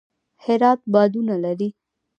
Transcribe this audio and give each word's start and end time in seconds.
هرات 0.43 0.79
بادونه 0.93 1.35
لري 1.43 1.69